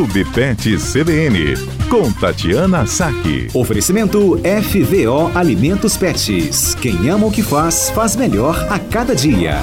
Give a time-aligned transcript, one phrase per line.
[0.00, 1.56] Clube Pet CBN,
[1.90, 3.48] com Tatiana Saque.
[3.52, 6.74] Oferecimento FVO Alimentos Pets.
[6.74, 9.56] Quem ama o que faz, faz melhor a cada dia.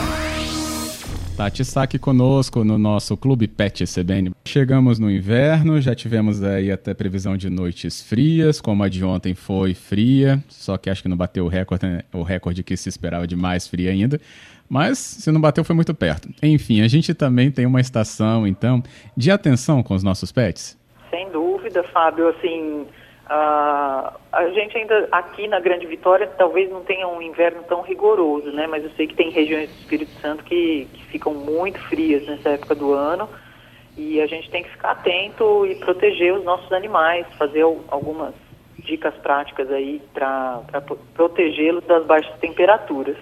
[1.35, 4.31] Tati Saque conosco no nosso Clube Pet CBN.
[4.45, 9.33] Chegamos no inverno, já tivemos aí até previsão de noites frias, como a de ontem
[9.33, 12.01] foi fria, só que acho que não bateu o recorde, né?
[12.13, 14.21] o recorde que se esperava de mais fria ainda.
[14.69, 16.29] Mas se não bateu, foi muito perto.
[16.43, 18.83] Enfim, a gente também tem uma estação, então,
[19.15, 20.77] de atenção com os nossos pets?
[21.09, 22.27] Sem dúvida, Fábio.
[22.27, 27.81] Assim, uh, a gente ainda aqui na Grande Vitória talvez não tenha um inverno tão
[27.81, 28.67] rigoroso, né?
[28.67, 32.49] Mas eu sei que tem regiões do Espírito Santo que, que ficam muito frias nessa
[32.49, 33.29] época do ano.
[33.95, 38.33] E a gente tem que ficar atento e proteger os nossos animais, fazer algumas
[38.77, 40.61] dicas práticas aí para
[41.15, 43.17] protegê-los das baixas temperaturas.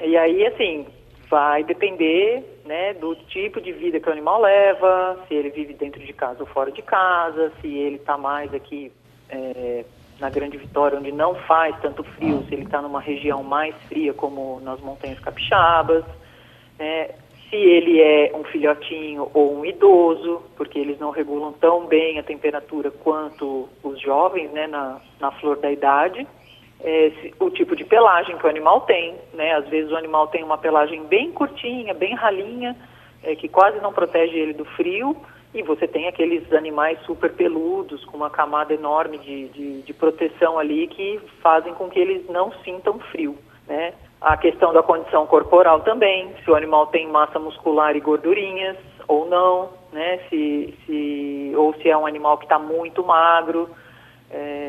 [0.00, 0.86] E aí, assim,
[1.28, 6.00] vai depender né, do tipo de vida que o animal leva, se ele vive dentro
[6.00, 8.90] de casa ou fora de casa, se ele está mais aqui
[9.28, 9.84] é,
[10.18, 14.12] na Grande Vitória, onde não faz tanto frio, se ele está numa região mais fria,
[14.12, 16.04] como nas Montanhas Capixabas,
[16.78, 17.10] né,
[17.48, 22.22] se ele é um filhotinho ou um idoso, porque eles não regulam tão bem a
[22.22, 26.26] temperatura quanto os jovens né, na, na flor da idade
[26.82, 29.54] é, o tipo de pelagem que o animal tem, né?
[29.54, 32.76] Às vezes o animal tem uma pelagem bem curtinha, bem ralinha,
[33.22, 35.16] é, que quase não protege ele do frio,
[35.52, 40.58] e você tem aqueles animais super peludos, com uma camada enorme de, de, de proteção
[40.58, 43.36] ali, que fazem com que eles não sintam frio,
[43.66, 43.92] né?
[44.20, 48.76] A questão da condição corporal também, se o animal tem massa muscular e gordurinhas
[49.08, 50.20] ou não, né?
[50.28, 53.68] Se, se, ou se é um animal que está muito magro,
[54.30, 54.59] é,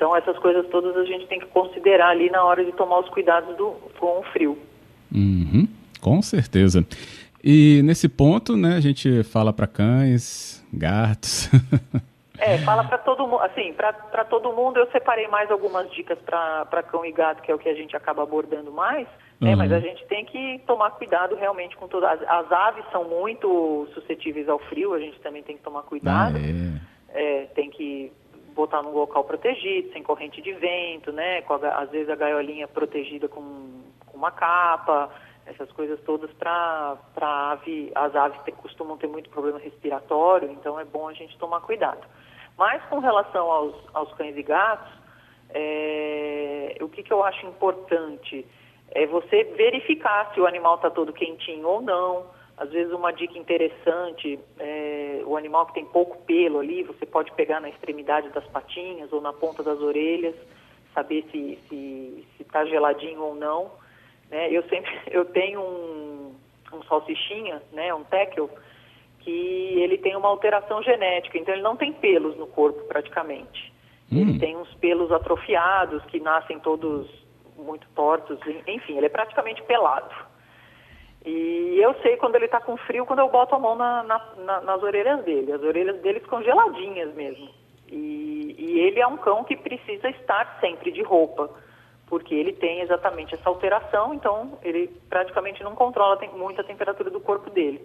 [0.00, 3.08] então essas coisas todas a gente tem que considerar ali na hora de tomar os
[3.10, 4.58] cuidados do, com o frio.
[5.14, 5.68] Uhum,
[6.00, 6.86] com certeza.
[7.44, 11.50] E nesse ponto, né, a gente fala para cães, gatos.
[12.38, 16.82] é, fala para todo mundo, assim, para todo mundo eu separei mais algumas dicas para
[16.82, 19.06] cão e gato, que é o que a gente acaba abordando mais,
[19.38, 19.56] né, uhum.
[19.58, 22.10] mas a gente tem que tomar cuidado realmente com todas.
[22.10, 26.38] As, as aves são muito suscetíveis ao frio, a gente também tem que tomar cuidado.
[26.38, 26.90] Ah, é.
[27.12, 28.12] É, tem que
[28.54, 31.42] botar num local protegido, sem corrente de vento, né?
[31.42, 35.10] Com a, às vezes a gaiolinha protegida com, com uma capa,
[35.46, 37.90] essas coisas todas para ave.
[37.94, 42.06] As aves te, costumam ter muito problema respiratório, então é bom a gente tomar cuidado.
[42.56, 44.92] Mas com relação aos, aos cães e gatos,
[45.50, 48.46] é, o que, que eu acho importante
[48.92, 53.38] é você verificar se o animal está todo quentinho ou não às vezes uma dica
[53.38, 54.99] interessante, é,
[55.30, 59.20] o animal que tem pouco pelo ali, você pode pegar na extremidade das patinhas ou
[59.20, 60.34] na ponta das orelhas,
[60.92, 63.70] saber se está geladinho ou não.
[64.28, 64.50] Né?
[64.50, 66.34] Eu sempre eu tenho um,
[66.72, 68.50] um salsichinha, né, um tekel,
[69.20, 69.30] que
[69.80, 73.72] ele tem uma alteração genética, então ele não tem pelos no corpo praticamente.
[74.10, 74.22] Hum.
[74.22, 77.08] Ele tem uns pelos atrofiados que nascem todos
[77.56, 78.36] muito tortos,
[78.66, 80.12] enfim, ele é praticamente pelado.
[81.24, 84.26] E eu sei quando ele está com frio, quando eu boto a mão na, na,
[84.38, 85.52] na, nas orelhas dele.
[85.52, 87.48] As orelhas dele ficam geladinhas mesmo.
[87.90, 91.50] E, e, ele é um cão que precisa estar sempre de roupa,
[92.06, 97.20] porque ele tem exatamente essa alteração, então ele praticamente não controla muito a temperatura do
[97.20, 97.84] corpo dele.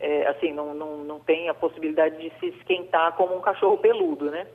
[0.00, 4.30] É, assim, não, não, não tem a possibilidade de se esquentar como um cachorro peludo,
[4.30, 4.46] né?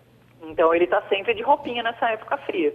[0.42, 2.74] Então ele está sempre de roupinha nessa época fria.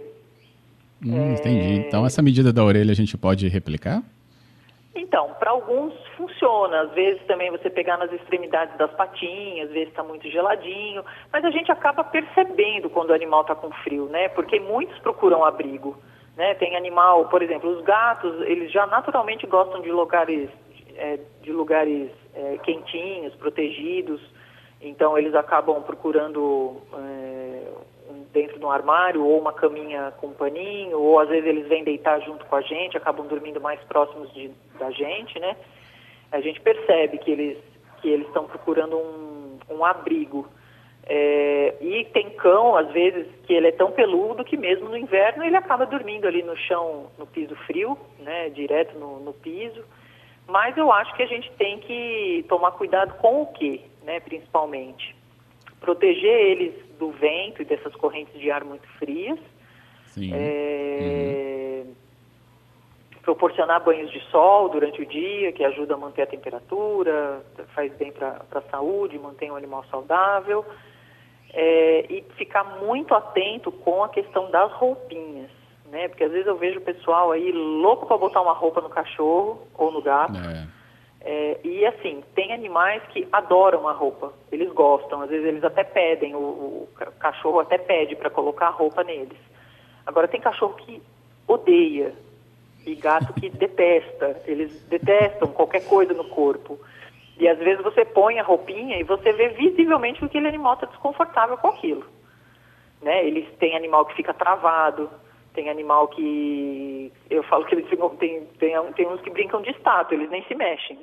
[1.05, 1.33] Hum, é...
[1.33, 1.73] Entendi.
[1.87, 4.01] Então essa medida da orelha a gente pode replicar?
[4.95, 6.81] Então, para alguns funciona.
[6.81, 11.03] Às vezes também você pegar nas extremidades das patinhas, às vezes está muito geladinho.
[11.31, 14.29] Mas a gente acaba percebendo quando o animal está com frio, né?
[14.29, 15.97] Porque muitos procuram abrigo.
[16.35, 16.53] Né?
[16.55, 20.49] Tem animal, por exemplo, os gatos, eles já naturalmente gostam de lugares,
[20.95, 24.21] é, de lugares é, quentinhos, protegidos.
[24.81, 27.63] Então eles acabam procurando é,
[28.31, 31.83] dentro de um armário ou uma caminha com um paninho, ou às vezes eles vêm
[31.83, 35.55] deitar junto com a gente, acabam dormindo mais próximos de, da gente, né?
[36.31, 37.57] A gente percebe que eles
[38.01, 40.47] que eles estão procurando um, um abrigo.
[41.05, 45.43] É, e tem cão, às vezes, que ele é tão peludo que mesmo no inverno
[45.43, 49.83] ele acaba dormindo ali no chão, no piso frio, né, direto no, no piso.
[50.47, 55.15] Mas eu acho que a gente tem que tomar cuidado com o quê, né, principalmente?
[55.79, 59.39] Proteger eles do vento e dessas correntes de ar muito frias.
[60.33, 61.93] É, uhum.
[63.23, 67.43] Proporcionar banhos de sol durante o dia, que ajuda a manter a temperatura,
[67.73, 70.65] faz bem para a saúde, mantém o animal saudável.
[71.51, 75.49] É, e ficar muito atento com a questão das roupinhas,
[75.89, 76.07] né?
[76.07, 79.67] Porque às vezes eu vejo o pessoal aí louco para botar uma roupa no cachorro
[79.75, 80.37] ou no gato.
[80.37, 80.78] É.
[81.21, 85.83] É, e assim, tem animais que adoram a roupa, eles gostam, às vezes eles até
[85.83, 86.89] pedem, o, o
[87.19, 89.37] cachorro até pede para colocar a roupa neles.
[90.05, 91.01] Agora tem cachorro que
[91.47, 92.13] odeia
[92.85, 96.79] e gato que detesta, eles detestam qualquer coisa no corpo.
[97.37, 100.87] E às vezes você põe a roupinha e você vê visivelmente que aquele animal está
[100.87, 102.05] desconfortável com aquilo.
[103.01, 103.25] Né?
[103.25, 105.09] Eles têm animal que fica travado,
[105.53, 107.11] tem animal que.
[107.29, 107.87] Eu falo que eles.
[108.19, 110.99] Tem, tem, tem uns que brincam de estátua, eles nem se mexem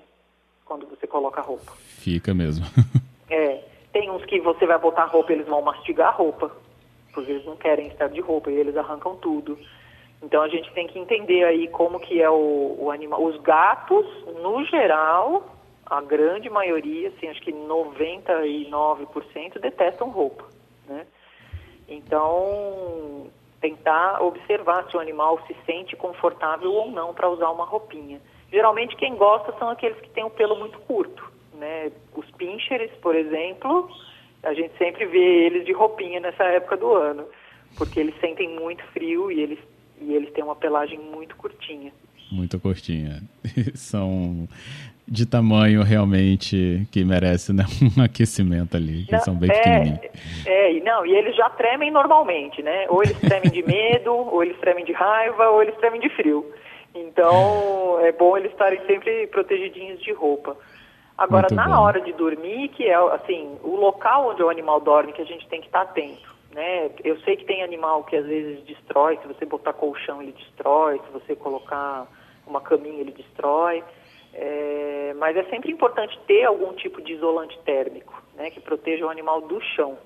[0.65, 1.73] quando você coloca a roupa.
[1.77, 2.67] Fica mesmo.
[3.31, 3.63] é.
[3.93, 6.55] Tem uns que você vai botar a roupa eles vão mastigar a roupa,
[7.15, 9.59] porque eles não querem estar de roupa e eles arrancam tudo.
[10.23, 13.25] Então a gente tem que entender aí como que é o, o animal.
[13.25, 14.07] Os gatos,
[14.43, 15.57] no geral,
[15.87, 20.45] a grande maioria, assim, acho que 99% detestam roupa,
[20.87, 21.07] né?
[21.89, 23.31] Então,
[23.67, 28.21] tentar observar se o animal se sente confortável ou não para usar uma roupinha.
[28.51, 31.23] Geralmente quem gosta são aqueles que têm o pelo muito curto,
[31.55, 31.91] né?
[32.15, 33.91] Os pinchers, por exemplo,
[34.45, 37.25] a gente sempre vê eles de roupinha nessa época do ano,
[37.77, 39.59] porque eles sentem muito frio e eles
[40.01, 41.91] e eles têm uma pelagem muito curtinha.
[42.31, 43.23] Muito curtinha.
[43.75, 44.47] São
[45.09, 47.65] de tamanho realmente que merece né,
[47.97, 50.01] um aquecimento ali, que não, são bem é, pequenininhos.
[50.45, 52.87] É, não, e eles já tremem normalmente, né?
[52.89, 56.47] Ou eles tremem de medo, ou eles tremem de raiva, ou eles tremem de frio.
[56.95, 60.57] Então, é bom eles estarem sempre protegidinhos de roupa.
[61.17, 61.83] Agora, Muito na bom.
[61.83, 65.47] hora de dormir, que é assim, o local onde o animal dorme que a gente
[65.49, 66.35] tem que estar atento.
[66.55, 66.91] Né?
[67.05, 70.99] Eu sei que tem animal que às vezes destrói, se você botar colchão ele destrói,
[70.99, 72.07] se você colocar
[72.47, 73.83] uma caminha ele destrói.
[74.39, 79.09] É, mas é sempre importante ter algum tipo de isolante térmico, né, que proteja o
[79.09, 79.97] animal do chão.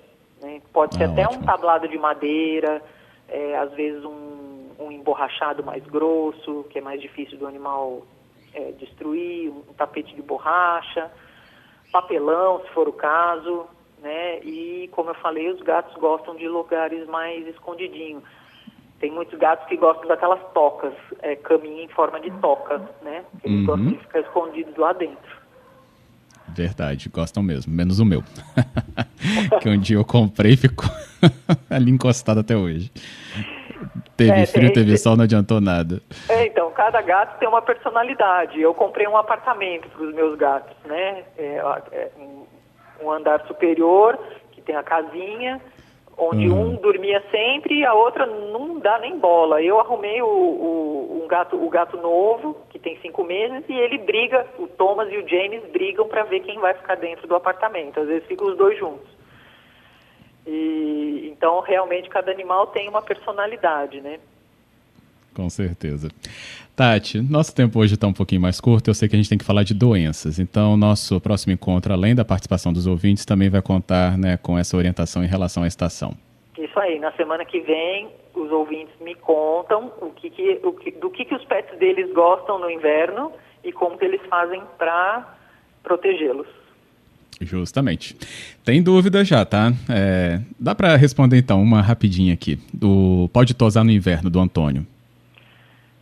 [0.41, 0.61] Né?
[0.71, 1.41] Pode ser ah, até ótimo.
[1.41, 2.81] um tablado de madeira,
[3.27, 8.03] é, às vezes um, um, emborrachado mais grosso, que é mais difícil do animal
[8.53, 11.11] é, destruir, um tapete de borracha,
[11.91, 13.67] papelão, se for o caso,
[14.01, 14.39] né?
[14.39, 18.23] E como eu falei, os gatos gostam de lugares mais escondidinhos.
[19.01, 20.93] Tem muitos gatos que gostam daquelas tocas,
[21.23, 23.23] é, caminho em forma de toca, né?
[23.43, 23.65] Eles uhum.
[23.65, 25.41] gostam de ficar escondidos lá dentro.
[26.47, 28.21] Verdade, gostam mesmo, menos o meu.
[29.59, 30.87] que um dia eu comprei e ficou
[31.67, 32.91] ali encostado até hoje.
[34.15, 35.99] Teve é, frio, tem, teve sol, não adiantou nada.
[36.29, 38.61] É, então, cada gato tem uma personalidade.
[38.61, 41.23] Eu comprei um apartamento para os meus gatos, né?
[41.39, 41.55] É,
[41.91, 42.11] é,
[43.01, 44.19] um andar superior,
[44.51, 45.59] que tem a casinha,
[46.21, 46.73] onde uhum.
[46.73, 49.61] um dormia sempre e a outra não dá nem bola.
[49.61, 53.97] Eu arrumei o, o, um gato, o gato novo, que tem cinco meses, e ele
[53.97, 57.99] briga, o Thomas e o James brigam para ver quem vai ficar dentro do apartamento.
[57.99, 59.09] Às vezes ficam os dois juntos.
[60.45, 64.19] E, então, realmente, cada animal tem uma personalidade, né?
[65.33, 66.09] Com certeza.
[66.75, 69.37] Tati, nosso tempo hoje está um pouquinho mais curto, eu sei que a gente tem
[69.37, 73.61] que falar de doenças, então nosso próximo encontro, além da participação dos ouvintes, também vai
[73.61, 76.13] contar né, com essa orientação em relação à estação.
[76.57, 80.91] Isso aí, na semana que vem os ouvintes me contam o que, que, o que
[80.91, 83.31] do que, que os pets deles gostam no inverno
[83.63, 85.35] e como que eles fazem para
[85.83, 86.47] protegê-los.
[87.39, 88.15] Justamente.
[88.63, 89.73] Tem dúvida já, tá?
[89.89, 92.59] É, dá para responder então uma rapidinha aqui.
[92.71, 94.85] Do pode tosar no inverno do Antônio.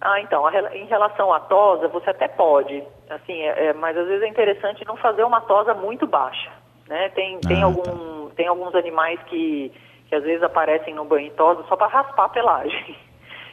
[0.02, 4.08] Ah, então, a, em relação à tosa, você até pode, assim, é, é, mas às
[4.08, 6.50] vezes é interessante não fazer uma tosa muito baixa,
[6.88, 7.10] né?
[7.10, 8.36] Tem, tem, ah, algum, tá.
[8.36, 9.72] tem alguns animais que,
[10.08, 12.96] que às vezes aparecem no banho tosa só para raspar a pelagem.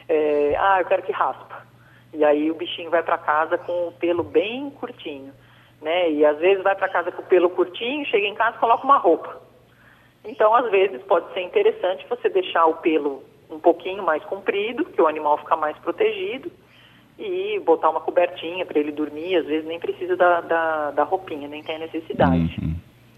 [0.09, 1.63] É, ah, eu quero que raspa.
[2.13, 5.33] E aí o bichinho vai para casa com o pelo bem curtinho,
[5.81, 6.09] né?
[6.09, 8.85] E às vezes vai para casa com o pelo curtinho, chega em casa e coloca
[8.85, 9.35] uma roupa.
[10.23, 15.01] Então, às vezes pode ser interessante você deixar o pelo um pouquinho mais comprido, que
[15.01, 16.51] o animal fica mais protegido,
[17.17, 21.47] e botar uma cobertinha para ele dormir, às vezes nem precisa da, da, da roupinha,
[21.47, 22.55] nem tem a necessidade.
[22.61, 22.75] Uhum.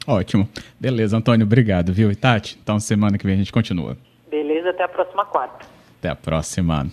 [0.08, 0.48] Ótimo.
[0.80, 2.10] Beleza, Antônio, obrigado, viu?
[2.10, 3.98] E Tati, então semana que vem a gente continua.
[4.30, 5.66] Beleza, até a próxima quarta.
[6.00, 6.88] Até a próxima.